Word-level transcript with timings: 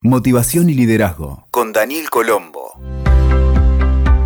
Motivación 0.00 0.70
y 0.70 0.74
Liderazgo 0.74 1.48
con 1.50 1.72
Daniel 1.72 2.08
Colombo. 2.08 2.70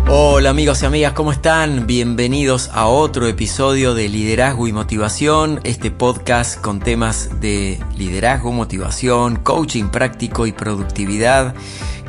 Hola 0.07 0.51
amigos 0.51 0.83
y 0.83 0.85
amigas, 0.85 1.13
¿cómo 1.13 1.31
están? 1.31 1.87
Bienvenidos 1.87 2.69
a 2.75 2.85
otro 2.85 3.25
episodio 3.25 3.95
de 3.95 4.07
Liderazgo 4.07 4.67
y 4.67 4.71
Motivación, 4.71 5.61
este 5.63 5.89
podcast 5.89 6.61
con 6.61 6.79
temas 6.79 7.41
de 7.41 7.79
liderazgo, 7.97 8.51
motivación, 8.51 9.37
coaching 9.37 9.85
práctico 9.85 10.45
y 10.45 10.51
productividad. 10.51 11.55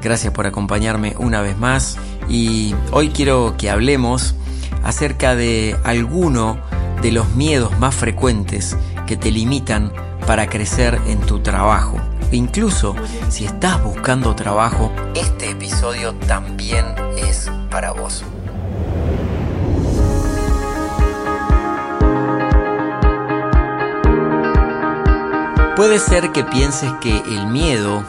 Gracias 0.02 0.34
por 0.34 0.46
acompañarme 0.46 1.14
una 1.18 1.40
vez 1.40 1.56
más 1.56 1.96
y 2.28 2.74
hoy 2.92 3.08
quiero 3.08 3.54
que 3.56 3.70
hablemos 3.70 4.34
acerca 4.82 5.34
de 5.36 5.74
alguno 5.84 6.58
de 7.00 7.12
los 7.12 7.34
miedos 7.34 7.78
más 7.78 7.94
frecuentes 7.94 8.76
que 9.06 9.16
te 9.16 9.30
limitan 9.30 9.90
para 10.26 10.50
crecer 10.50 11.00
en 11.06 11.18
tu 11.20 11.40
trabajo. 11.40 11.98
E 12.30 12.36
incluso 12.36 12.94
si 13.28 13.44
estás 13.44 13.82
buscando 13.82 14.34
trabajo, 14.34 14.92
este 15.14 15.50
episodio 15.50 16.14
también 16.26 16.86
es 17.16 17.50
para 17.70 17.92
vos. 17.92 18.24
Puede 25.76 25.98
ser 25.98 26.30
que 26.30 26.44
pienses 26.44 26.92
que 27.00 27.18
el 27.18 27.48
miedo 27.48 28.04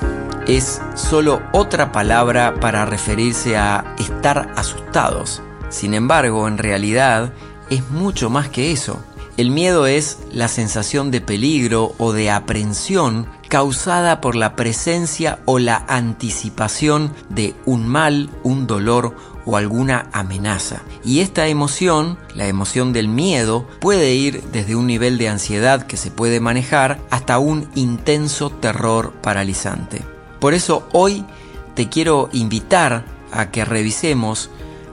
es 0.48 0.82
solo 0.94 1.42
otra 1.52 1.92
palabra 1.92 2.54
para 2.60 2.86
referirse 2.86 3.58
a 3.58 3.96
estar 3.98 4.54
asustados. 4.56 5.42
Sin 5.70 5.96
embargo, 5.96 6.48
en 6.48 6.60
realidad 6.60 7.34
es 7.72 7.90
mucho 7.90 8.30
más 8.30 8.50
que 8.50 8.72
eso. 8.72 9.00
El 9.38 9.50
miedo 9.50 9.88
es 9.88 10.20
la 10.32 10.48
sensación 10.48 11.10
de 11.10 11.22
peligro 11.22 11.96
o 11.98 12.14
de 12.14 12.30
aprensión 12.30 13.28
causada 13.56 14.20
por 14.20 14.36
la 14.36 14.54
presencia 14.58 15.40
o 15.46 15.60
la 15.60 15.86
anticipación 15.88 17.14
de 17.30 17.56
un 17.66 17.88
mal, 17.88 18.30
un 18.44 18.68
dolor 18.68 19.16
o 19.46 19.56
alguna 19.56 20.10
amenaza. 20.12 20.82
Y 21.06 21.22
esta 21.22 21.48
emoción, 21.48 22.18
la 22.34 22.48
emoción 22.48 22.92
del 22.92 23.08
miedo, 23.08 23.66
puede 23.80 24.14
ir 24.14 24.44
desde 24.52 24.76
un 24.76 24.88
nivel 24.88 25.18
de 25.18 25.30
ansiedad 25.30 25.84
que 25.84 25.96
se 25.96 26.12
puede 26.12 26.42
manejar 26.42 27.00
hasta 27.10 27.40
un 27.40 27.70
intenso 27.76 28.50
terror 28.50 29.14
paralizante. 29.22 30.02
Por 30.42 30.54
eso 30.54 30.90
hoy 30.92 31.24
te 31.76 31.88
quiero 31.88 32.28
invitar 32.34 33.06
a 33.32 33.52
que 33.52 33.64
revisemos 33.64 34.50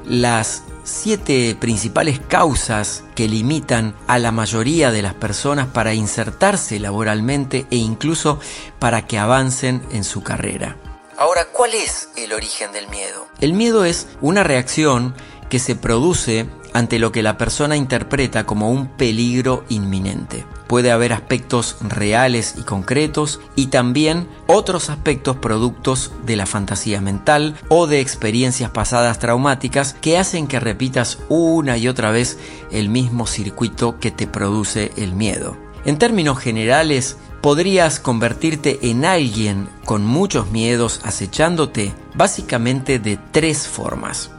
las 0.06 0.62
siete 0.84 1.56
principales 1.58 2.20
causas 2.20 3.04
que 3.14 3.28
limitan 3.28 3.94
a 4.06 4.18
la 4.18 4.32
mayoría 4.32 4.90
de 4.90 5.02
las 5.02 5.14
personas 5.14 5.68
para 5.68 5.94
insertarse 5.94 6.78
laboralmente 6.78 7.66
e 7.70 7.76
incluso 7.76 8.40
para 8.78 9.06
que 9.06 9.18
avancen 9.18 9.82
en 9.90 10.04
su 10.04 10.22
carrera. 10.22 10.76
Ahora, 11.18 11.46
¿cuál 11.52 11.74
es 11.74 12.08
el 12.16 12.32
origen 12.32 12.72
del 12.72 12.88
miedo? 12.88 13.26
El 13.40 13.52
miedo 13.52 13.84
es 13.84 14.08
una 14.20 14.42
reacción 14.42 15.14
que 15.48 15.58
se 15.58 15.76
produce 15.76 16.46
ante 16.72 16.98
lo 16.98 17.12
que 17.12 17.22
la 17.22 17.38
persona 17.38 17.76
interpreta 17.76 18.44
como 18.44 18.70
un 18.70 18.88
peligro 18.88 19.64
inminente. 19.68 20.44
Puede 20.72 20.90
haber 20.90 21.12
aspectos 21.12 21.76
reales 21.82 22.54
y 22.56 22.62
concretos 22.62 23.40
y 23.56 23.66
también 23.66 24.26
otros 24.46 24.88
aspectos 24.88 25.36
productos 25.36 26.12
de 26.24 26.34
la 26.34 26.46
fantasía 26.46 27.02
mental 27.02 27.56
o 27.68 27.86
de 27.86 28.00
experiencias 28.00 28.70
pasadas 28.70 29.18
traumáticas 29.18 29.92
que 29.92 30.16
hacen 30.16 30.46
que 30.46 30.60
repitas 30.60 31.18
una 31.28 31.76
y 31.76 31.88
otra 31.88 32.10
vez 32.10 32.38
el 32.70 32.88
mismo 32.88 33.26
circuito 33.26 34.00
que 34.00 34.10
te 34.10 34.26
produce 34.26 34.92
el 34.96 35.12
miedo. 35.12 35.58
En 35.84 35.98
términos 35.98 36.38
generales, 36.38 37.18
podrías 37.42 38.00
convertirte 38.00 38.78
en 38.88 39.04
alguien 39.04 39.68
con 39.84 40.06
muchos 40.06 40.52
miedos 40.52 41.02
acechándote 41.04 41.92
básicamente 42.14 42.98
de 42.98 43.18
tres 43.30 43.68
formas. 43.68 44.30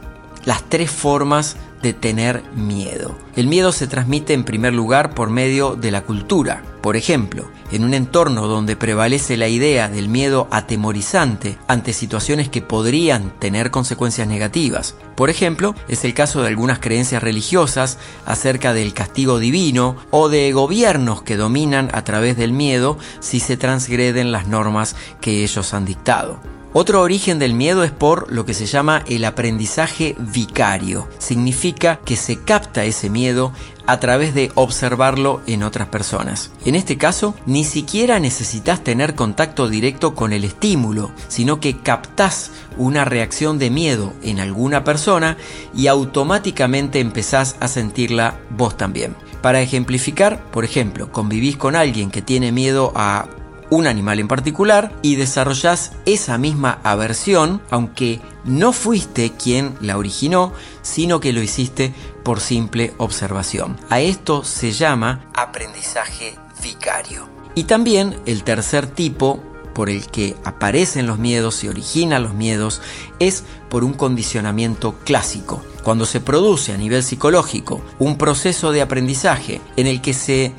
Las 0.44 0.64
tres 0.64 0.90
formas 0.90 1.56
de 1.84 1.92
tener 1.92 2.42
miedo. 2.56 3.14
El 3.36 3.46
miedo 3.46 3.70
se 3.70 3.86
transmite 3.86 4.32
en 4.32 4.42
primer 4.42 4.72
lugar 4.72 5.14
por 5.14 5.28
medio 5.28 5.76
de 5.76 5.90
la 5.90 6.02
cultura. 6.02 6.64
Por 6.80 6.96
ejemplo, 6.96 7.48
en 7.70 7.84
un 7.84 7.92
entorno 7.92 8.46
donde 8.46 8.74
prevalece 8.74 9.36
la 9.36 9.48
idea 9.48 9.88
del 9.88 10.08
miedo 10.08 10.48
atemorizante 10.50 11.58
ante 11.68 11.92
situaciones 11.92 12.48
que 12.48 12.62
podrían 12.62 13.38
tener 13.38 13.70
consecuencias 13.70 14.26
negativas. 14.26 14.96
Por 15.14 15.28
ejemplo, 15.28 15.74
es 15.88 16.04
el 16.04 16.14
caso 16.14 16.40
de 16.40 16.48
algunas 16.48 16.78
creencias 16.78 17.22
religiosas 17.22 17.98
acerca 18.24 18.72
del 18.72 18.94
castigo 18.94 19.38
divino 19.38 19.96
o 20.10 20.30
de 20.30 20.50
gobiernos 20.52 21.22
que 21.22 21.36
dominan 21.36 21.90
a 21.92 22.02
través 22.02 22.38
del 22.38 22.52
miedo 22.52 22.96
si 23.20 23.40
se 23.40 23.58
transgreden 23.58 24.32
las 24.32 24.48
normas 24.48 24.96
que 25.20 25.44
ellos 25.44 25.74
han 25.74 25.84
dictado. 25.84 26.40
Otro 26.76 27.02
origen 27.02 27.38
del 27.38 27.54
miedo 27.54 27.84
es 27.84 27.92
por 27.92 28.32
lo 28.32 28.44
que 28.44 28.52
se 28.52 28.66
llama 28.66 29.04
el 29.06 29.24
aprendizaje 29.24 30.16
vicario. 30.18 31.08
Significa 31.18 32.00
que 32.04 32.16
se 32.16 32.40
capta 32.40 32.84
ese 32.84 33.10
miedo 33.10 33.52
a 33.86 34.00
través 34.00 34.34
de 34.34 34.50
observarlo 34.56 35.40
en 35.46 35.62
otras 35.62 35.86
personas. 35.86 36.50
En 36.64 36.74
este 36.74 36.98
caso, 36.98 37.36
ni 37.46 37.62
siquiera 37.62 38.18
necesitas 38.18 38.82
tener 38.82 39.14
contacto 39.14 39.68
directo 39.68 40.16
con 40.16 40.32
el 40.32 40.42
estímulo, 40.42 41.12
sino 41.28 41.60
que 41.60 41.78
captás 41.78 42.50
una 42.76 43.04
reacción 43.04 43.60
de 43.60 43.70
miedo 43.70 44.12
en 44.24 44.40
alguna 44.40 44.82
persona 44.82 45.36
y 45.76 45.86
automáticamente 45.86 46.98
empezás 46.98 47.54
a 47.60 47.68
sentirla 47.68 48.40
vos 48.50 48.76
también. 48.76 49.14
Para 49.42 49.60
ejemplificar, 49.60 50.42
por 50.50 50.64
ejemplo, 50.64 51.12
convivís 51.12 51.56
con 51.56 51.76
alguien 51.76 52.10
que 52.10 52.20
tiene 52.20 52.50
miedo 52.50 52.92
a 52.96 53.28
un 53.70 53.86
animal 53.86 54.20
en 54.20 54.28
particular 54.28 54.92
y 55.02 55.16
desarrollas 55.16 55.92
esa 56.06 56.38
misma 56.38 56.78
aversión, 56.82 57.62
aunque 57.70 58.20
no 58.44 58.72
fuiste 58.72 59.32
quien 59.32 59.74
la 59.80 59.98
originó, 59.98 60.52
sino 60.82 61.20
que 61.20 61.32
lo 61.32 61.42
hiciste 61.42 61.94
por 62.22 62.40
simple 62.40 62.94
observación. 62.98 63.76
A 63.90 64.00
esto 64.00 64.44
se 64.44 64.72
llama 64.72 65.26
aprendizaje 65.34 66.36
vicario. 66.62 67.28
Y 67.54 67.64
también 67.64 68.18
el 68.26 68.42
tercer 68.42 68.86
tipo 68.86 69.42
por 69.74 69.90
el 69.90 70.06
que 70.06 70.36
aparecen 70.44 71.06
los 71.06 71.18
miedos 71.18 71.64
y 71.64 71.68
originan 71.68 72.22
los 72.22 72.32
miedos 72.32 72.80
es 73.18 73.44
por 73.68 73.84
un 73.84 73.92
condicionamiento 73.92 74.94
clásico. 75.04 75.62
Cuando 75.82 76.06
se 76.06 76.20
produce 76.20 76.72
a 76.72 76.78
nivel 76.78 77.02
psicológico 77.02 77.82
un 77.98 78.16
proceso 78.16 78.72
de 78.72 78.80
aprendizaje 78.80 79.60
en 79.76 79.86
el 79.86 80.00
que 80.00 80.14
se 80.14 80.52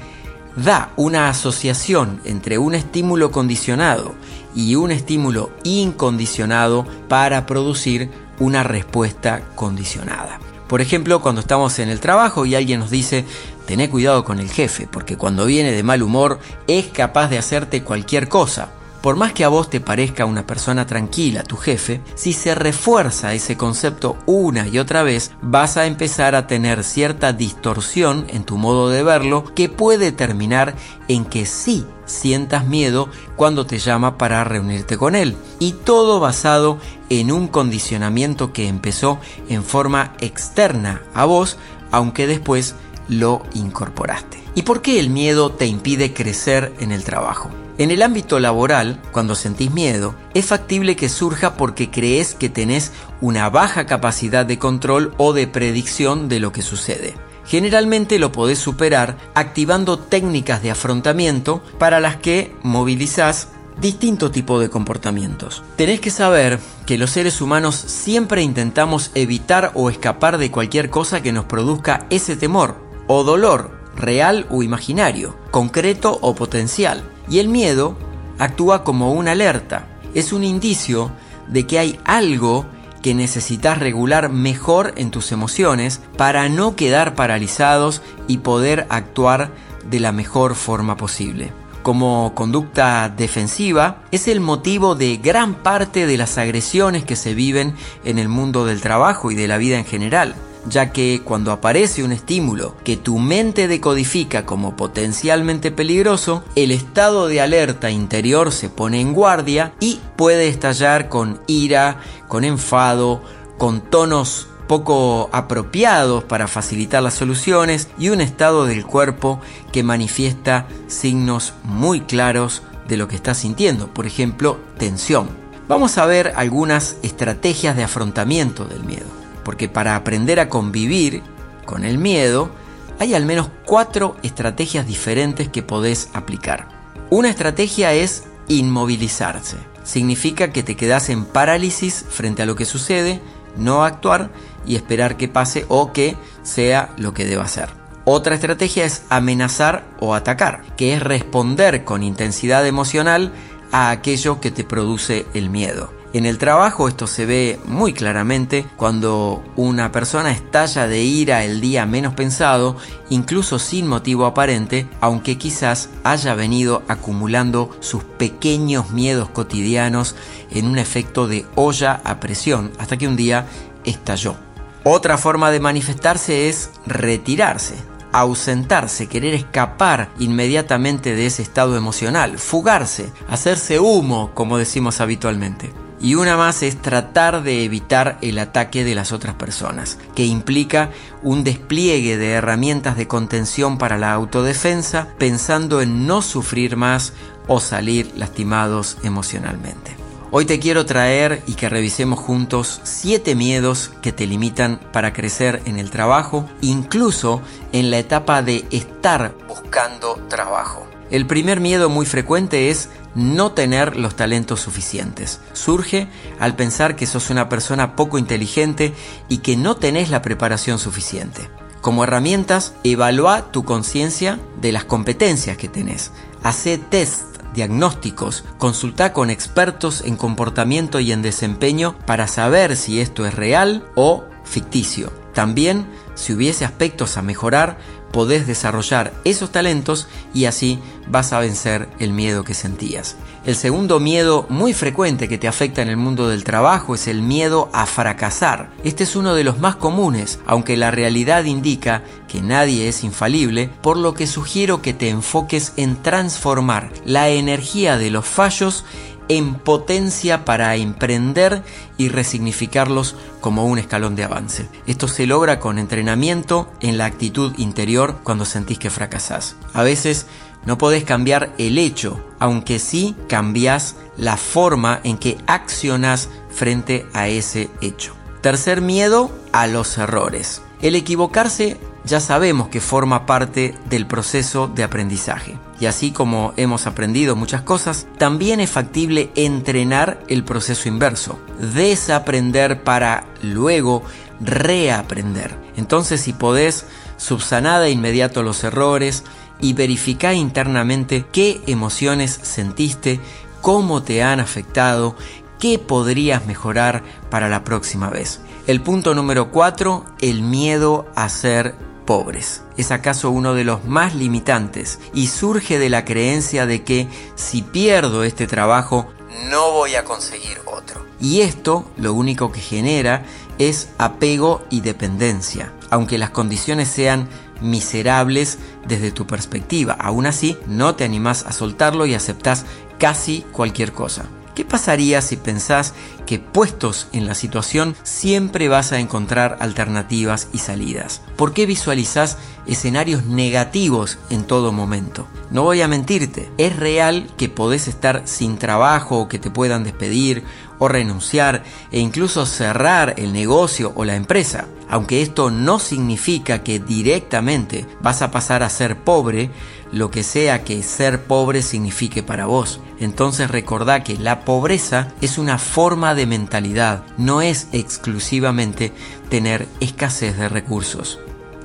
da 0.56 0.92
una 0.96 1.30
asociación 1.30 2.22
entre 2.26 2.58
un 2.58 2.76
estímulo 2.76 3.32
condicionado 3.32 4.16
y 4.56 4.76
un 4.76 4.92
estímulo 4.92 5.52
incondicionado 5.64 6.86
para 7.08 7.46
producir 7.46 8.10
una 8.40 8.64
respuesta 8.64 9.42
condicionada. 9.56 10.40
Por 10.68 10.82
ejemplo, 10.82 11.22
cuando 11.22 11.42
estamos 11.42 11.78
en 11.80 11.90
el 11.90 12.00
trabajo 12.00 12.46
y 12.46 12.56
alguien 12.56 12.80
nos 12.80 12.90
dice, 12.90 13.26
tené 13.68 13.90
cuidado 13.90 14.24
con 14.24 14.40
el 14.40 14.50
jefe, 14.50 14.88
porque 14.90 15.18
cuando 15.18 15.46
viene 15.46 15.72
de 15.72 15.84
mal 15.84 16.02
humor 16.02 16.40
es 16.68 16.88
capaz 16.88 17.30
de 17.30 17.38
hacerte 17.38 17.84
cualquier 17.84 18.28
cosa. 18.28 18.70
Por 19.06 19.18
más 19.18 19.34
que 19.34 19.44
a 19.44 19.50
vos 19.50 19.70
te 19.70 19.80
parezca 19.80 20.26
una 20.26 20.48
persona 20.48 20.88
tranquila, 20.88 21.44
tu 21.44 21.58
jefe, 21.58 22.02
si 22.16 22.34
se 22.34 22.56
refuerza 22.56 23.36
ese 23.36 23.56
concepto 23.56 24.18
una 24.26 24.68
y 24.68 24.80
otra 24.80 25.04
vez, 25.04 25.32
vas 25.44 25.78
a 25.78 25.86
empezar 25.86 26.34
a 26.34 26.48
tener 26.48 26.84
cierta 26.84 27.32
distorsión 27.32 28.26
en 28.30 28.46
tu 28.46 28.58
modo 28.58 28.90
de 28.90 29.04
verlo 29.04 29.46
que 29.54 29.70
puede 29.70 30.12
terminar 30.12 30.74
en 31.08 31.24
que 31.24 31.46
sí 31.46 31.86
sientas 32.06 32.66
miedo 32.66 33.08
cuando 33.36 33.68
te 33.68 33.78
llama 33.78 34.18
para 34.18 34.44
reunirte 34.44 34.98
con 34.98 35.14
él. 35.14 35.38
Y 35.60 35.74
todo 35.74 36.20
basado 36.20 36.80
en 37.10 37.32
un 37.32 37.48
condicionamiento 37.48 38.54
que 38.54 38.68
empezó 38.68 39.20
en 39.50 39.64
forma 39.64 40.14
externa 40.20 41.04
a 41.14 41.26
vos, 41.26 41.60
aunque 41.92 42.26
después 42.26 42.74
lo 43.08 43.44
incorporaste. 43.54 44.40
¿Y 44.56 44.64
por 44.64 44.82
qué 44.82 45.00
el 45.00 45.12
miedo 45.12 45.52
te 45.52 45.68
impide 45.68 46.12
crecer 46.12 46.74
en 46.80 46.92
el 46.92 47.04
trabajo? 47.04 47.52
En 47.78 47.92
el 47.92 48.04
ámbito 48.04 48.40
laboral, 48.40 49.02
cuando 49.12 49.36
sentís 49.36 49.70
miedo, 49.70 50.16
es 50.34 50.46
factible 50.46 50.96
que 50.96 51.10
surja 51.10 51.58
porque 51.58 51.92
crees 51.92 52.34
que 52.34 52.48
tenés 52.48 52.94
una 53.20 53.50
baja 53.50 53.86
capacidad 53.86 54.46
de 54.46 54.58
control 54.58 55.14
o 55.18 55.34
de 55.34 55.48
predicción 55.48 56.30
de 56.30 56.40
lo 56.40 56.54
que 56.54 56.62
sucede. 56.62 57.16
Generalmente 57.46 58.18
lo 58.18 58.32
podés 58.32 58.60
superar 58.60 59.18
activando 59.34 60.00
técnicas 60.00 60.64
de 60.64 60.72
afrontamiento 60.72 61.62
para 61.78 62.00
las 62.00 62.16
que 62.16 62.56
movilizás 62.64 63.50
distinto 63.82 64.32
tipo 64.32 64.58
de 64.62 64.70
comportamientos. 64.70 65.62
Tenés 65.76 66.00
que 66.00 66.12
saber 66.12 66.60
que 66.86 66.98
los 66.98 67.12
seres 67.12 67.42
humanos 67.42 67.76
siempre 67.76 68.42
intentamos 68.42 69.12
evitar 69.16 69.72
o 69.74 69.90
escapar 69.90 70.38
de 70.38 70.50
cualquier 70.50 70.90
cosa 70.90 71.22
que 71.22 71.34
nos 71.34 71.44
produzca 71.44 72.06
ese 72.10 72.38
temor 72.38 72.78
o 73.08 73.26
dolor, 73.26 73.72
real 73.98 74.48
o 74.50 74.64
imaginario, 74.64 75.38
concreto 75.52 76.18
o 76.22 76.36
potencial. 76.36 77.04
Y 77.30 77.40
el 77.40 77.48
miedo 77.48 77.98
actúa 78.40 78.84
como 78.84 79.14
una 79.14 79.32
alerta, 79.32 79.88
es 80.14 80.34
un 80.34 80.44
indicio 80.44 81.12
de 81.48 81.68
que 81.68 81.80
hay 81.80 82.00
algo 82.06 82.66
que 83.02 83.14
necesitas 83.14 83.78
regular 83.78 84.30
mejor 84.30 84.94
en 84.98 85.12
tus 85.12 85.32
emociones 85.32 86.02
para 86.18 86.50
no 86.50 86.76
quedar 86.76 87.14
paralizados 87.14 88.02
y 88.28 88.40
poder 88.40 88.88
actuar 88.90 89.52
de 89.88 90.00
la 90.00 90.12
mejor 90.12 90.56
forma 90.56 90.98
posible. 90.98 91.52
como 91.84 92.34
conducta 92.34 93.10
defensiva 93.10 94.02
es 94.10 94.28
el 94.28 94.40
motivo 94.40 94.96
de 94.96 95.18
gran 95.18 95.54
parte 95.54 96.08
de 96.08 96.18
las 96.18 96.40
agresiones 96.40 97.04
que 97.04 97.16
se 97.16 97.36
viven 97.36 97.76
en 98.04 98.18
el 98.18 98.28
mundo 98.28 98.66
del 98.66 98.82
trabajo 98.82 99.30
y 99.30 99.36
de 99.36 99.48
la 99.48 99.60
vida 99.60 99.78
en 99.78 99.86
general 99.86 100.34
ya 100.68 100.92
que 100.92 101.22
cuando 101.24 101.52
aparece 101.52 102.04
un 102.04 102.12
estímulo 102.12 102.76
que 102.84 102.98
tu 102.98 103.20
mente 103.20 103.68
decodifica 103.68 104.46
como 104.46 104.76
potencialmente 104.76 105.72
peligroso, 105.72 106.44
el 106.56 106.72
estado 106.72 107.28
de 107.28 107.42
alerta 107.42 107.92
interior 107.92 108.52
se 108.52 108.70
pone 108.70 109.02
en 109.02 109.14
guardia 109.14 109.74
y 109.80 110.00
puede 110.16 110.48
estallar 110.48 111.10
con 111.10 111.42
ira, 111.48 112.00
con 112.28 112.44
enfado, 112.44 113.22
con 113.58 113.82
tonos 113.82 114.48
poco 114.68 115.30
apropiados 115.32 116.24
para 116.24 116.48
facilitar 116.48 117.04
las 117.04 117.14
soluciones 117.14 117.90
y 117.98 118.10
un 118.10 118.22
estado 118.22 118.66
del 118.66 118.86
cuerpo 118.86 119.40
que 119.72 119.84
manifiesta 119.84 120.68
signos 120.88 121.54
muy 121.64 122.02
claros 122.02 122.64
de 122.88 122.98
lo 122.98 123.08
que 123.08 123.16
estás 123.16 123.38
sintiendo, 123.38 123.94
por 123.94 124.06
ejemplo, 124.06 124.60
tensión. 124.78 125.30
Vamos 125.68 125.98
a 125.98 126.06
ver 126.06 126.34
algunas 126.36 126.98
estrategias 127.02 127.76
de 127.76 127.84
afrontamiento 127.84 128.66
del 128.66 128.84
miedo, 128.84 129.08
porque 129.46 129.70
para 129.70 129.96
aprender 129.96 130.42
a 130.42 130.50
convivir 130.50 131.22
con 131.66 131.86
el 131.86 131.98
miedo 131.98 132.52
hay 133.00 133.14
al 133.14 133.26
menos 133.26 133.50
cuatro 133.66 134.18
estrategias 134.24 134.88
diferentes 134.88 135.48
que 135.48 135.64
podés 135.64 136.10
aplicar. 136.14 136.68
Una 137.10 137.30
estrategia 137.30 137.94
es 137.94 138.26
inmovilizarse. 138.48 139.58
Significa 139.84 140.52
que 140.52 140.64
te 140.64 140.76
quedas 140.76 141.10
en 141.10 141.24
parálisis 141.24 142.06
frente 142.10 142.42
a 142.42 142.46
lo 142.46 142.56
que 142.56 142.66
sucede, 142.66 143.22
no 143.56 143.86
actuar 143.86 144.32
y 144.66 144.76
esperar 144.76 145.16
que 145.16 145.28
pase 145.28 145.66
o 145.70 145.94
que 145.94 146.18
sea 146.42 146.94
lo 146.98 147.14
que 147.14 147.26
deba 147.26 147.48
ser. 147.48 147.70
Otra 148.04 148.36
estrategia 148.36 148.86
es 148.86 149.04
amenazar 149.10 149.86
o 150.00 150.16
atacar, 150.16 150.64
que 150.76 150.94
es 150.94 151.02
responder 151.02 151.84
con 151.84 152.04
intensidad 152.04 152.66
emocional 152.66 153.32
a 153.72 153.90
aquello 153.90 154.40
que 154.40 154.52
te 154.52 154.64
produce 154.64 155.26
el 155.34 155.50
miedo. 155.50 155.92
En 156.16 156.26
el 156.26 156.38
trabajo 156.38 156.88
esto 156.88 157.08
se 157.08 157.26
ve 157.26 157.60
muy 157.66 157.92
claramente 157.92 158.66
cuando 158.78 159.44
una 159.58 159.92
persona 159.92 160.32
estalla 160.32 160.88
de 160.88 161.04
ira 161.04 161.44
el 161.44 161.60
día 161.60 161.86
menos 161.86 162.14
pensado, 162.14 162.78
incluso 163.10 163.60
sin 163.60 163.86
motivo 163.86 164.26
aparente, 164.26 164.88
aunque 165.02 165.38
quizás 165.38 165.90
haya 166.06 166.34
venido 166.34 166.84
acumulando 166.88 167.70
sus 167.82 168.06
pequeños 168.06 168.92
miedos 168.92 169.28
cotidianos 169.28 170.16
en 170.52 170.68
un 170.68 170.78
efecto 170.78 171.28
de 171.28 171.46
olla 171.56 172.00
a 172.06 172.22
presión, 172.22 172.72
hasta 172.80 172.96
que 172.96 173.10
un 173.10 173.18
día 173.18 173.48
estalló. 173.84 174.38
Otra 174.86 175.18
forma 175.18 175.52
de 175.52 175.60
manifestarse 175.60 176.48
es 176.48 176.70
retirarse, 176.86 177.76
ausentarse, 178.14 179.08
querer 179.08 179.34
escapar 179.34 180.12
inmediatamente 180.18 181.14
de 181.14 181.26
ese 181.26 181.42
estado 181.42 181.76
emocional, 181.76 182.40
fugarse, 182.40 183.12
hacerse 183.28 183.82
humo, 183.82 184.32
como 184.34 184.58
decimos 184.58 185.02
habitualmente. 185.02 185.74
Y 186.00 186.16
una 186.16 186.38
más 186.38 186.62
es 186.62 186.82
tratar 186.82 187.44
de 187.44 187.64
evitar 187.64 188.18
el 188.22 188.38
ataque 188.40 188.84
de 188.84 188.96
las 188.96 189.12
otras 189.12 189.36
personas, 189.36 189.98
que 190.14 190.26
implica 190.26 190.92
un 191.24 191.44
despliegue 191.44 192.18
de 192.18 192.32
herramientas 192.32 192.98
de 192.98 193.08
contención 193.08 193.78
para 193.78 193.98
la 193.98 194.14
autodefensa, 194.14 195.08
pensando 195.18 195.82
en 195.82 196.06
no 196.06 196.22
sufrir 196.22 196.76
más 196.76 197.14
o 197.48 197.60
salir 197.60 198.12
lastimados 198.16 198.98
emocionalmente. 199.04 199.96
Hoy 200.32 200.46
te 200.46 200.60
quiero 200.60 200.86
traer 200.86 201.44
y 201.48 201.54
que 201.54 201.70
revisemos 201.70 202.20
juntos 202.20 202.82
7 202.84 203.36
miedos 203.36 203.92
que 204.02 204.12
te 204.12 204.28
limitan 204.28 204.82
para 204.92 205.14
crecer 205.14 205.62
en 205.66 205.80
el 205.80 205.92
trabajo, 205.92 206.50
incluso 206.60 207.42
en 207.72 207.90
la 207.90 208.00
etapa 208.00 208.42
de 208.42 208.66
estar 208.70 209.34
buscando 209.48 210.16
trabajo. 210.28 210.86
El 211.10 211.26
primer 211.26 211.62
miedo 211.62 211.90
muy 211.90 212.06
frecuente 212.06 212.70
es 212.70 212.90
no 213.16 213.54
tener 213.54 213.96
los 213.96 214.16
talentos 214.16 214.60
suficientes. 214.60 215.40
Surge 215.54 216.08
al 216.40 216.56
pensar 216.56 216.96
que 216.96 217.08
sos 217.08 217.30
una 217.30 217.50
persona 217.50 217.96
poco 217.96 218.18
inteligente 218.18 218.94
y 219.30 219.40
que 219.40 219.58
no 219.58 219.76
tenés 219.76 220.10
la 220.10 220.22
preparación 220.22 220.78
suficiente. 220.78 221.50
Como 221.82 222.04
herramientas, 222.04 222.74
evalúa 222.84 223.52
tu 223.52 223.64
conciencia 223.64 224.40
de 224.60 224.72
las 224.72 224.86
competencias 224.86 225.58
que 225.58 225.70
tenés. 225.70 226.12
Hace 226.44 226.78
test 226.78 227.36
diagnósticos, 227.54 228.44
consulta 228.58 229.14
con 229.14 229.30
expertos 229.30 230.02
en 230.02 230.18
comportamiento 230.18 231.00
y 231.00 231.12
en 231.12 231.22
desempeño 231.22 231.96
para 232.06 232.28
saber 232.28 232.76
si 232.76 233.00
esto 233.00 233.26
es 233.26 233.34
real 233.34 233.86
o 233.96 234.26
ficticio. 234.44 235.12
También, 235.34 235.88
si 236.16 236.34
hubiese 236.34 236.66
aspectos 236.66 237.18
a 237.18 237.22
mejorar, 237.22 237.78
podés 238.16 238.48
desarrollar 238.48 239.12
esos 239.26 239.52
talentos 239.52 240.08
y 240.34 240.46
así 240.46 240.80
vas 241.10 241.34
a 241.34 241.40
vencer 241.40 241.90
el 242.00 242.14
miedo 242.14 242.46
que 242.46 242.54
sentías. 242.54 243.18
El 243.46 243.58
segundo 243.58 244.00
miedo 244.00 244.46
muy 244.48 244.74
frecuente 244.74 245.28
que 245.28 245.38
te 245.38 245.50
afecta 245.50 245.82
en 245.82 245.90
el 245.90 245.98
mundo 245.98 246.30
del 246.30 246.46
trabajo 246.46 246.96
es 246.96 247.10
el 247.10 247.22
miedo 247.22 247.70
a 247.74 247.86
fracasar. 247.86 248.72
Este 248.86 249.04
es 249.04 249.18
uno 249.18 249.36
de 249.36 249.44
los 249.44 249.60
más 249.60 249.76
comunes, 249.76 250.40
aunque 250.46 250.78
la 250.78 250.92
realidad 250.92 251.44
indica 251.44 252.04
que 252.30 252.42
nadie 252.42 252.88
es 252.88 253.04
infalible, 253.04 253.70
por 253.82 253.98
lo 253.98 254.14
que 254.14 254.28
sugiero 254.28 254.82
que 254.82 254.94
te 254.94 255.10
enfoques 255.10 255.74
en 255.76 256.02
transformar 256.02 256.92
la 257.04 257.28
energía 257.28 257.98
de 257.98 258.12
los 258.12 258.26
fallos 258.26 258.86
en 259.30 259.56
potencia 259.56 260.46
para 260.46 260.76
emprender 260.76 261.64
y 261.98 262.10
resignificarlos 262.10 263.16
como 263.42 263.66
un 263.66 263.80
escalón 263.80 264.16
de 264.16 264.24
avance. 264.24 264.68
Esto 264.88 265.08
se 265.08 265.28
logra 265.28 265.60
con 265.60 265.80
entrenamiento 265.80 266.72
en 266.82 266.98
la 266.98 267.06
actitud 267.06 267.54
interior 267.58 268.20
cuando 268.24 268.46
sentís 268.46 268.80
que 268.80 268.90
fracasás. 268.90 269.56
A 269.74 269.84
veces 269.84 270.28
no 270.66 270.78
podés 270.78 271.04
cambiar 271.04 271.54
el 271.58 271.78
hecho, 271.78 272.26
aunque 272.40 272.80
sí 272.80 273.16
cambiás 273.28 273.96
la 274.18 274.38
forma 274.38 275.00
en 275.04 275.18
que 275.18 275.38
accionás 275.48 276.30
frente 276.50 277.06
a 277.14 277.28
ese 277.28 277.70
hecho. 277.82 278.16
Tercer 278.42 278.82
miedo 278.82 279.32
a 279.52 279.68
los 279.68 279.98
errores. 279.98 280.62
El 280.82 280.96
equivocarse 280.96 281.78
ya 282.06 282.20
sabemos 282.20 282.68
que 282.68 282.82
forma 282.82 283.26
parte 283.26 283.76
del 283.90 284.06
proceso 284.06 284.68
de 284.68 284.84
aprendizaje. 284.84 285.58
Y 285.80 285.88
así 285.88 286.12
como 286.12 286.54
hemos 286.56 286.88
aprendido 286.88 287.36
muchas 287.36 287.62
cosas, 287.62 288.08
también 288.18 288.60
es 288.60 288.70
factible 288.70 289.32
entrenar 289.36 290.20
el 290.28 290.44
proceso 290.44 290.88
inverso, 290.88 291.40
desaprender 291.74 292.84
para 292.84 293.26
luego 293.42 294.04
reaprender. 294.40 295.58
Entonces 295.76 296.22
si 296.22 296.34
podés, 296.34 296.86
subsanar 297.18 297.82
de 297.82 297.92
inmediato 297.92 298.44
los 298.44 298.64
errores 298.64 299.24
y 299.60 299.74
verificar 299.74 300.36
internamente 300.36 301.26
qué 301.32 301.62
emociones 301.66 302.40
sentiste, 302.44 303.20
cómo 303.62 304.04
te 304.04 304.22
han 304.22 304.40
afectado, 304.40 305.16
qué 305.60 305.80
podrías 305.80 306.46
mejorar 306.46 307.04
para 307.30 307.50
la 307.50 307.64
próxima 307.64 308.10
vez. 308.10 308.42
El 308.68 308.82
punto 308.82 309.14
número 309.14 309.52
4, 309.52 310.06
el 310.22 310.42
miedo 310.42 311.08
a 311.16 311.30
ser 311.30 311.76
pobres. 312.06 312.62
Es 312.78 312.92
acaso 312.92 313.32
uno 313.32 313.54
de 313.54 313.64
los 313.64 313.86
más 313.86 314.16
limitantes 314.16 315.00
y 315.14 315.28
surge 315.28 315.80
de 315.80 315.90
la 315.90 316.06
creencia 316.06 316.66
de 316.66 316.84
que 316.84 317.08
si 317.36 317.62
pierdo 317.62 318.24
este 318.24 318.48
trabajo 318.48 319.08
no 319.50 319.72
voy 319.72 319.96
a 319.96 320.04
conseguir 320.04 320.60
otro. 320.66 321.06
Y 321.20 321.42
esto 321.42 321.90
lo 321.98 322.14
único 322.14 322.52
que 322.52 322.62
genera 322.62 323.24
es 323.58 323.90
apego 323.98 324.64
y 324.70 324.82
dependencia, 324.82 325.72
aunque 325.90 326.18
las 326.18 326.30
condiciones 326.30 326.90
sean 326.90 327.28
miserables 327.62 328.58
desde 328.88 329.12
tu 329.12 329.26
perspectiva. 329.26 329.94
Aún 330.00 330.26
así, 330.26 330.58
no 330.68 330.96
te 330.96 331.04
animás 331.04 331.46
a 331.46 331.52
soltarlo 331.52 332.06
y 332.06 332.14
aceptás 332.14 332.66
casi 333.00 333.46
cualquier 333.52 333.92
cosa. 333.92 334.26
¿Qué 334.56 334.64
pasaría 334.64 335.22
si 335.22 335.36
pensás 335.36 335.94
que 336.26 336.40
puestos 336.40 337.08
en 337.12 337.28
la 337.28 337.36
situación 337.36 337.94
siempre 338.04 338.70
vas 338.70 338.94
a 338.94 339.00
encontrar 339.00 339.58
alternativas 339.60 340.48
y 340.54 340.60
salidas? 340.60 341.22
¿Por 341.36 341.54
qué 341.54 341.66
visualizás 341.66 342.38
escenarios 342.66 343.26
negativos 343.26 344.18
en 344.30 344.46
todo 344.46 344.72
momento? 344.72 345.28
No 345.52 345.64
voy 345.64 345.82
a 345.82 345.90
mentirte, 345.90 346.50
es 346.58 346.74
real 346.74 347.28
que 347.38 347.50
podés 347.50 347.90
estar 347.90 348.22
sin 348.24 348.58
trabajo 348.58 349.20
o 349.20 349.28
que 349.28 349.40
te 349.40 349.52
puedan 349.52 349.84
despedir 349.84 350.46
o 350.80 350.88
renunciar 350.88 351.64
e 351.92 352.00
incluso 352.00 352.46
cerrar 352.46 353.16
el 353.18 353.34
negocio 353.34 353.94
o 353.96 354.06
la 354.06 354.16
empresa. 354.16 354.68
Aunque 354.90 355.22
esto 355.22 355.50
no 355.50 355.80
significa 355.80 356.64
que 356.64 356.80
directamente 356.80 357.86
vas 358.02 358.22
a 358.22 358.32
pasar 358.32 358.64
a 358.64 358.70
ser 358.70 358.98
pobre, 358.98 359.50
lo 359.92 360.12
que 360.12 360.24
sea 360.24 360.64
que 360.64 360.84
ser 360.84 361.24
pobre 361.24 361.62
signifique 361.62 362.22
para 362.22 362.46
vos. 362.46 362.80
Entonces 363.00 363.50
recordá 363.50 364.04
que 364.04 364.18
la 364.18 364.46
pobreza 364.46 365.10
es 365.22 365.38
una 365.38 365.58
forma 365.58 366.16
de 366.16 366.26
mentalidad, 366.28 367.04
no 367.18 367.42
es 367.42 367.68
exclusivamente 367.72 368.92
tener 369.30 369.68
escasez 369.80 370.38
de 370.38 370.50
recursos. 370.50 371.20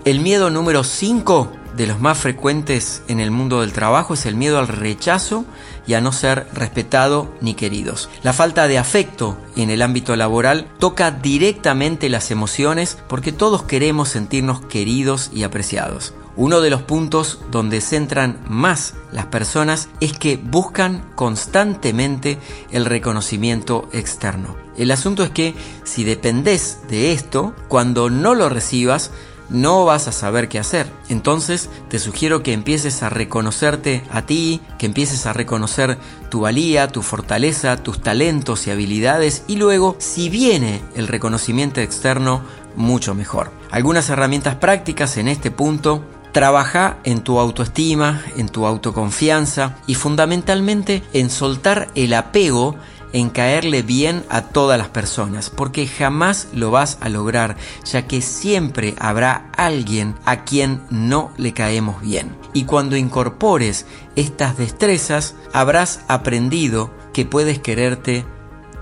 El 0.04 0.20
miedo 0.20 0.48
número 0.48 0.82
5 0.82 1.52
de 1.76 1.86
los 1.86 2.00
más 2.00 2.18
frecuentes 2.18 3.02
en 3.08 3.20
el 3.20 3.30
mundo 3.30 3.60
del 3.60 3.72
trabajo 3.72 4.14
es 4.14 4.26
el 4.26 4.34
miedo 4.34 4.58
al 4.58 4.68
rechazo 4.68 5.44
y 5.86 5.94
a 5.94 6.00
no 6.00 6.12
ser 6.12 6.46
respetado 6.52 7.34
ni 7.40 7.54
queridos. 7.54 8.08
La 8.22 8.32
falta 8.32 8.68
de 8.68 8.78
afecto 8.78 9.36
en 9.56 9.70
el 9.70 9.82
ámbito 9.82 10.14
laboral 10.16 10.66
toca 10.78 11.10
directamente 11.10 12.08
las 12.08 12.30
emociones 12.30 12.98
porque 13.08 13.32
todos 13.32 13.62
queremos 13.62 14.08
sentirnos 14.08 14.60
queridos 14.60 15.30
y 15.32 15.42
apreciados. 15.42 16.14
Uno 16.36 16.60
de 16.60 16.70
los 16.70 16.82
puntos 16.82 17.40
donde 17.50 17.80
centran 17.80 18.38
más 18.48 18.94
las 19.12 19.26
personas 19.26 19.88
es 20.00 20.12
que 20.12 20.36
buscan 20.36 21.04
constantemente 21.14 22.38
el 22.70 22.84
reconocimiento 22.84 23.88
externo. 23.92 24.56
El 24.76 24.92
asunto 24.92 25.24
es 25.24 25.30
que 25.30 25.54
si 25.84 26.04
dependes 26.04 26.78
de 26.88 27.12
esto, 27.12 27.54
cuando 27.68 28.08
no 28.08 28.34
lo 28.34 28.48
recibas, 28.48 29.10
no 29.50 29.84
vas 29.84 30.08
a 30.08 30.12
saber 30.12 30.48
qué 30.48 30.58
hacer. 30.58 30.86
Entonces 31.08 31.68
te 31.88 31.98
sugiero 31.98 32.42
que 32.42 32.52
empieces 32.52 33.02
a 33.02 33.10
reconocerte 33.10 34.02
a 34.10 34.22
ti, 34.22 34.60
que 34.78 34.86
empieces 34.86 35.26
a 35.26 35.32
reconocer 35.32 35.98
tu 36.30 36.40
valía, 36.40 36.88
tu 36.88 37.02
fortaleza, 37.02 37.76
tus 37.76 38.00
talentos 38.00 38.66
y 38.66 38.70
habilidades 38.70 39.44
y 39.48 39.56
luego, 39.56 39.96
si 39.98 40.28
viene 40.28 40.82
el 40.94 41.08
reconocimiento 41.08 41.80
externo, 41.80 42.42
mucho 42.76 43.14
mejor. 43.14 43.50
Algunas 43.70 44.08
herramientas 44.08 44.54
prácticas 44.54 45.16
en 45.16 45.28
este 45.28 45.50
punto 45.50 46.04
Trabaja 46.32 46.98
en 47.02 47.22
tu 47.22 47.40
autoestima, 47.40 48.22
en 48.36 48.48
tu 48.48 48.64
autoconfianza 48.64 49.74
y 49.88 49.96
fundamentalmente 49.96 51.02
en 51.12 51.28
soltar 51.28 51.88
el 51.96 52.14
apego 52.14 52.76
en 53.12 53.30
caerle 53.30 53.82
bien 53.82 54.24
a 54.28 54.42
todas 54.42 54.78
las 54.78 54.88
personas, 54.88 55.50
porque 55.50 55.86
jamás 55.86 56.48
lo 56.52 56.70
vas 56.70 56.98
a 57.00 57.08
lograr, 57.08 57.56
ya 57.84 58.06
que 58.06 58.22
siempre 58.22 58.94
habrá 58.98 59.50
alguien 59.56 60.14
a 60.24 60.44
quien 60.44 60.82
no 60.90 61.32
le 61.36 61.52
caemos 61.52 62.00
bien. 62.00 62.36
Y 62.52 62.64
cuando 62.64 62.96
incorpores 62.96 63.86
estas 64.16 64.56
destrezas, 64.56 65.34
habrás 65.52 66.00
aprendido 66.08 66.90
que 67.12 67.24
puedes 67.24 67.58
quererte 67.58 68.24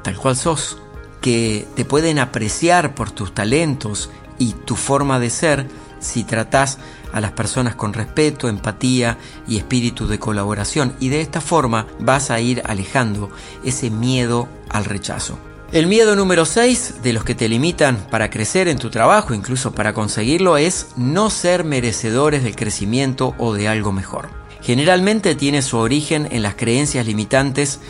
tal 0.02 0.16
cual 0.16 0.36
sos, 0.36 0.78
que 1.20 1.66
te 1.74 1.84
pueden 1.84 2.18
apreciar 2.18 2.94
por 2.94 3.10
tus 3.10 3.34
talentos 3.34 4.10
y 4.38 4.52
tu 4.52 4.76
forma 4.76 5.18
de 5.18 5.30
ser 5.30 5.66
si 6.00 6.24
tratás 6.24 6.78
a 7.12 7.20
las 7.20 7.32
personas 7.32 7.74
con 7.74 7.92
respeto, 7.92 8.48
empatía 8.48 9.18
y 9.46 9.56
espíritu 9.56 10.06
de 10.06 10.18
colaboración 10.18 10.94
y 11.00 11.08
de 11.08 11.20
esta 11.20 11.40
forma 11.40 11.86
vas 11.98 12.30
a 12.30 12.40
ir 12.40 12.62
alejando 12.66 13.30
ese 13.64 13.90
miedo 13.90 14.48
al 14.68 14.84
rechazo. 14.84 15.38
El 15.70 15.86
miedo 15.86 16.16
número 16.16 16.46
6 16.46 17.02
de 17.02 17.12
los 17.12 17.24
que 17.24 17.34
te 17.34 17.48
limitan 17.48 17.98
para 18.10 18.30
crecer 18.30 18.68
en 18.68 18.78
tu 18.78 18.88
trabajo, 18.88 19.34
incluso 19.34 19.72
para 19.72 19.92
conseguirlo, 19.92 20.56
es 20.56 20.88
no 20.96 21.28
ser 21.28 21.62
merecedores 21.62 22.42
del 22.42 22.56
crecimiento 22.56 23.34
o 23.36 23.52
de 23.52 23.68
algo 23.68 23.92
mejor. 23.92 24.30
Generalmente 24.62 25.34
tiene 25.34 25.60
su 25.60 25.76
origen 25.76 26.26
en 26.30 26.42
las 26.42 26.54
creencias 26.54 27.06
limitantes 27.06 27.80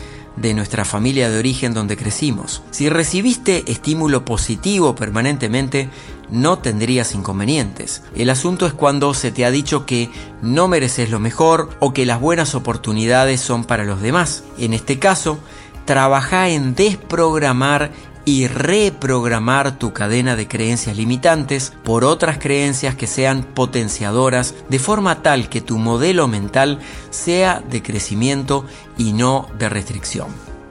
de 0.41 0.53
nuestra 0.53 0.85
familia 0.85 1.29
de 1.29 1.37
origen 1.37 1.73
donde 1.73 1.97
crecimos. 1.97 2.63
Si 2.71 2.89
recibiste 2.89 3.69
estímulo 3.71 4.25
positivo 4.25 4.95
permanentemente, 4.95 5.89
no 6.29 6.59
tendrías 6.59 7.15
inconvenientes. 7.15 8.03
El 8.15 8.29
asunto 8.29 8.65
es 8.65 8.73
cuando 8.73 9.13
se 9.13 9.31
te 9.31 9.45
ha 9.45 9.51
dicho 9.51 9.85
que 9.85 10.09
no 10.41 10.67
mereces 10.67 11.09
lo 11.09 11.19
mejor 11.19 11.69
o 11.79 11.93
que 11.93 12.05
las 12.05 12.19
buenas 12.19 12.55
oportunidades 12.55 13.41
son 13.41 13.65
para 13.65 13.83
los 13.83 14.01
demás. 14.01 14.43
En 14.57 14.73
este 14.73 14.99
caso, 14.99 15.39
trabaja 15.85 16.49
en 16.49 16.75
desprogramar 16.75 17.91
y 18.25 18.47
reprogramar 18.47 19.77
tu 19.77 19.93
cadena 19.93 20.35
de 20.35 20.47
creencias 20.47 20.95
limitantes 20.97 21.73
por 21.83 22.03
otras 22.03 22.37
creencias 22.37 22.95
que 22.95 23.07
sean 23.07 23.43
potenciadoras 23.43 24.55
de 24.69 24.79
forma 24.79 25.21
tal 25.21 25.49
que 25.49 25.61
tu 25.61 25.77
modelo 25.77 26.27
mental 26.27 26.79
sea 27.09 27.61
de 27.69 27.81
crecimiento 27.81 28.65
y 28.97 29.13
no 29.13 29.47
de 29.57 29.69
restricción. 29.69 30.27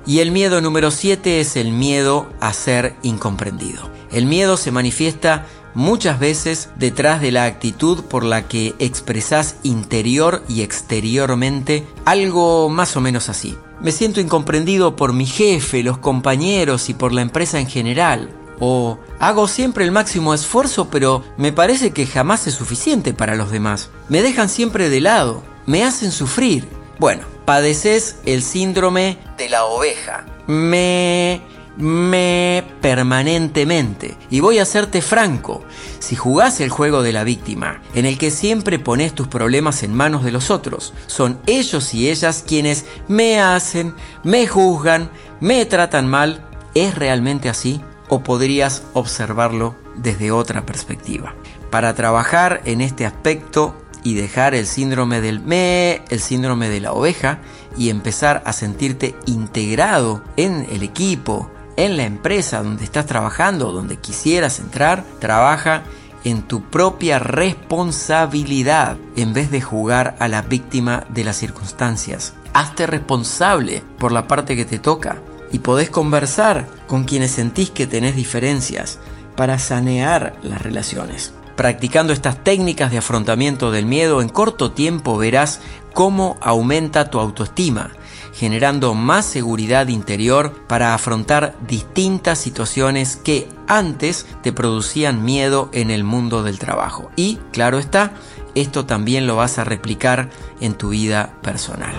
Y 0.07 0.21
el 0.21 0.31
miedo 0.31 0.61
número 0.61 0.91
7 0.91 1.41
es 1.41 1.57
el 1.57 1.73
miedo 1.73 2.31
a 2.41 2.53
ser 2.55 2.95
incomprendido. 3.03 3.91
El 4.11 4.25
miedo 4.25 4.57
se 4.57 4.71
manifiesta 4.71 5.45
muchas 5.79 6.19
veces 6.19 6.71
detrás 6.75 7.21
de 7.21 7.31
la 7.31 7.45
actitud 7.45 8.03
por 8.07 8.25
la 8.25 8.49
que 8.49 8.75
expresas 8.81 9.59
interior 9.63 10.43
y 10.49 10.63
exteriormente 10.63 11.87
algo 12.05 12.69
más 12.69 12.97
o 12.97 13.01
menos 13.01 13.29
así. 13.29 13.57
Me 13.81 13.93
siento 13.93 14.21
incomprendido 14.21 14.97
por 14.97 15.13
mi 15.13 15.25
jefe, 15.25 15.85
los 15.85 15.99
compañeros 15.99 16.89
y 16.89 16.95
por 16.95 17.13
la 17.13 17.23
empresa 17.23 17.61
en 17.61 17.69
general. 17.69 18.29
O 18.59 18.99
hago 19.21 19.47
siempre 19.47 19.85
el 19.85 19.93
máximo 19.93 20.35
esfuerzo 20.35 20.89
pero 20.91 21.23
me 21.37 21.53
parece 21.53 21.93
que 21.93 22.09
jamás 22.09 22.49
es 22.49 22.55
suficiente 22.55 23.15
para 23.15 23.37
los 23.37 23.53
demás. 23.53 23.89
Me 24.09 24.21
dejan 24.21 24.49
siempre 24.49 24.91
de 24.91 25.01
lado, 25.01 25.45
me 25.67 25.85
hacen 25.85 26.11
sufrir. 26.11 26.69
Bueno, 26.99 27.23
padeces 27.45 28.17
el 28.27 28.43
síndrome 28.43 29.19
de 29.37 29.49
la 29.49 29.65
oveja. 29.65 30.27
Me 30.49 31.41
me 31.79 32.65
permanentemente. 32.81 34.17
Y 34.31 34.41
voy 34.41 34.59
a 34.59 34.65
serte 34.65 35.01
franco, 35.01 35.63
si 36.01 36.17
jugás 36.17 36.61
el 36.61 36.71
juego 36.71 37.03
de 37.03 37.13
la 37.13 37.25
víctima, 37.25 37.81
en 37.95 38.05
el 38.05 38.19
que 38.19 38.31
siempre 38.31 38.79
pones 38.79 39.15
tus 39.15 39.29
problemas 39.29 39.83
en 39.83 39.95
manos 39.95 40.25
de 40.25 40.33
los 40.33 40.51
otros, 40.51 40.93
son 41.07 41.39
ellos 41.47 41.95
y 41.95 42.11
ellas 42.11 42.45
quienes 42.47 42.85
me 43.07 43.41
hacen, 43.41 43.95
me 44.25 44.47
juzgan, 44.47 45.11
me 45.41 45.65
tratan 45.67 46.09
mal, 46.09 46.45
¿es 46.75 46.95
realmente 46.95 47.49
así? 47.49 47.81
¿O 48.09 48.23
podrías 48.23 48.83
observarlo 48.93 49.77
desde 49.97 50.33
otra 50.33 50.67
perspectiva? 50.67 51.35
Para 51.71 51.95
trabajar 51.95 52.61
en 52.65 52.81
este 52.81 53.07
aspecto 53.07 53.77
y 54.03 54.15
dejar 54.15 54.55
el 54.55 54.67
síndrome 54.67 55.21
del 55.21 55.41
me, 55.41 56.03
el 56.09 56.21
síndrome 56.21 56.69
de 56.69 56.81
la 56.81 56.93
oveja, 56.93 57.41
y 57.77 57.91
empezar 57.91 58.43
a 58.45 58.53
sentirte 58.53 59.15
integrado 59.27 60.23
en 60.37 60.67
el 60.71 60.83
equipo, 60.83 61.51
en 61.79 61.97
la 61.97 62.03
empresa 62.03 62.61
donde 62.61 62.83
estás 62.83 63.07
trabajando, 63.07 63.71
donde 63.71 63.99
quisieras 63.99 64.59
entrar, 64.59 65.05
trabaja 65.21 65.85
en 66.25 66.43
tu 66.43 66.63
propia 66.63 67.21
responsabilidad 67.21 68.97
en 69.15 69.33
vez 69.33 69.53
de 69.53 69.61
jugar 69.61 70.17
a 70.19 70.27
la 70.27 70.43
víctima 70.43 71.07
de 71.09 71.23
las 71.23 71.37
circunstancias. 71.37 72.35
Hazte 72.53 72.89
responsable 72.89 73.85
por 73.97 74.11
la 74.11 74.27
parte 74.27 74.57
que 74.57 74.65
te 74.65 74.81
toca 74.81 75.23
y 75.53 75.61
podés 75.61 75.89
conversar 75.89 76.67
con 76.89 77.05
quienes 77.05 77.31
sentís 77.31 77.71
que 77.71 77.87
tenés 77.87 78.17
diferencias 78.17 78.99
para 79.37 79.61
sanear 79.61 80.35
las 80.43 80.61
relaciones. 80.61 81.33
Practicando 81.55 82.13
estas 82.13 82.43
técnicas 82.43 82.91
de 82.91 82.99
afrontamiento 82.99 83.71
del 83.71 83.87
miedo 83.87 84.21
en 84.21 84.31
corto 84.31 84.73
tiempo 84.73 85.17
verás 85.17 85.61
cómo 85.95 86.39
aumenta 86.41 87.09
tu 87.09 87.21
autoestima 87.21 87.93
generando 88.33 88.95
más 88.95 89.27
seguridad 89.27 89.89
interior 89.89 90.53
para 90.67 90.95
afrontar 90.95 91.57
distintas 91.67 92.39
situaciones 92.39 93.17
que 93.17 93.49
antes 93.67 94.27
te 94.43 94.53
producían 94.53 95.25
miedo 95.25 95.71
en 95.73 95.91
el 95.91 96.05
mundo 96.05 96.43
del 96.43 96.59
trabajo. 96.59 97.11
Y, 97.17 97.39
claro 97.53 97.79
está, 97.79 98.13
esto 98.55 98.87
también 98.87 99.27
lo 99.27 99.37
vas 99.37 99.59
a 99.59 99.65
replicar 99.65 100.31
en 100.61 100.75
tu 100.75 100.91
vida 100.91 101.35
personal. 101.43 101.95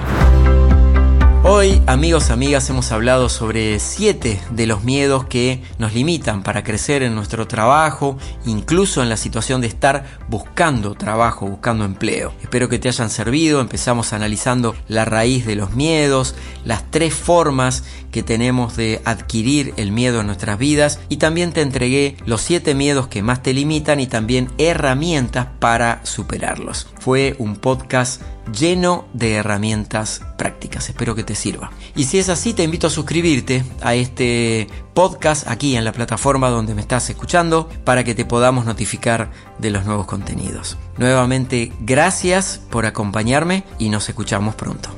Hoy, 1.59 1.81
amigos, 1.87 2.29
amigas, 2.29 2.69
hemos 2.69 2.93
hablado 2.93 3.27
sobre 3.27 3.79
siete 3.79 4.39
de 4.49 4.65
los 4.65 4.85
miedos 4.85 5.25
que 5.25 5.61
nos 5.77 5.93
limitan 5.93 6.41
para 6.41 6.63
crecer 6.63 7.03
en 7.03 7.15
nuestro 7.15 7.49
trabajo, 7.49 8.17
incluso 8.45 9.03
en 9.03 9.09
la 9.09 9.17
situación 9.17 9.59
de 9.59 9.67
estar 9.67 10.05
buscando 10.29 10.95
trabajo, 10.95 11.47
buscando 11.47 11.83
empleo. 11.83 12.31
Espero 12.41 12.69
que 12.69 12.79
te 12.79 12.87
hayan 12.87 13.09
servido. 13.09 13.59
Empezamos 13.59 14.13
analizando 14.13 14.73
la 14.87 15.03
raíz 15.03 15.45
de 15.45 15.57
los 15.57 15.73
miedos, 15.73 16.33
las 16.63 16.89
tres 16.91 17.13
formas 17.13 17.83
que 18.09 18.23
tenemos 18.23 18.77
de 18.77 19.01
adquirir 19.03 19.73
el 19.75 19.91
miedo 19.91 20.21
en 20.21 20.27
nuestras 20.27 20.57
vidas 20.57 21.01
y 21.09 21.17
también 21.17 21.51
te 21.51 21.59
entregué 21.59 22.15
los 22.25 22.39
siete 22.39 22.73
miedos 22.73 23.09
que 23.09 23.21
más 23.21 23.43
te 23.43 23.53
limitan 23.53 23.99
y 23.99 24.07
también 24.07 24.49
herramientas 24.57 25.47
para 25.59 25.99
superarlos. 26.05 26.87
Fue 27.01 27.35
un 27.37 27.57
podcast 27.57 28.21
lleno 28.57 29.05
de 29.13 29.35
herramientas 29.35 30.21
prácticas. 30.37 30.89
Espero 30.89 31.15
que 31.15 31.23
te 31.23 31.35
sirva. 31.49 31.71
Y 31.95 32.03
si 32.05 32.17
es 32.17 32.29
así, 32.29 32.53
te 32.53 32.63
invito 32.63 32.87
a 32.87 32.89
suscribirte 32.89 33.63
a 33.81 33.95
este 33.95 34.67
podcast 34.93 35.47
aquí 35.47 35.75
en 35.75 35.85
la 35.85 35.91
plataforma 35.91 36.49
donde 36.49 36.75
me 36.75 36.81
estás 36.81 37.09
escuchando 37.09 37.69
para 37.83 38.03
que 38.03 38.15
te 38.15 38.25
podamos 38.25 38.65
notificar 38.65 39.31
de 39.57 39.71
los 39.71 39.85
nuevos 39.85 40.05
contenidos. 40.05 40.77
Nuevamente, 40.97 41.71
gracias 41.81 42.61
por 42.69 42.85
acompañarme 42.85 43.63
y 43.77 43.89
nos 43.89 44.07
escuchamos 44.09 44.55
pronto. 44.55 44.89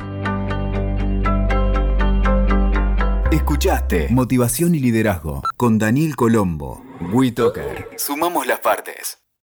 Escuchaste 3.32 4.08
Motivación 4.10 4.76
y 4.76 4.80
Liderazgo 4.80 5.42
con 5.56 5.78
Daniel 5.78 6.16
Colombo. 6.16 6.84
WeToker. 7.14 7.90
Sumamos 7.98 8.46
las 8.46 8.60
partes. 8.60 9.21